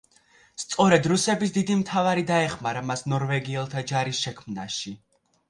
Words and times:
სწორედ 0.61 1.03
რუსების 1.11 1.53
დიდი 1.57 1.75
მთავარი 1.81 2.23
დაეხმარა 2.31 2.83
მას 2.93 3.05
ნორვეგიელთა 3.15 3.87
ჯარის 3.93 4.25
შექმნაში. 4.27 4.97